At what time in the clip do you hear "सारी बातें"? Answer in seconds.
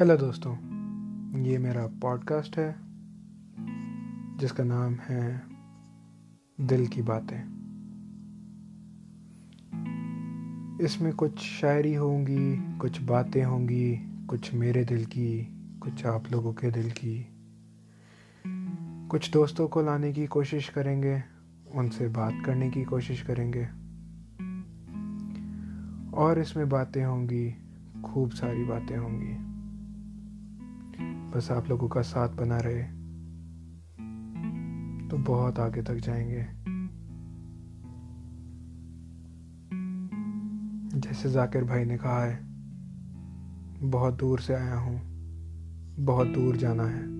28.30-28.98